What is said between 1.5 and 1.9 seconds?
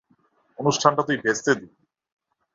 দিবি।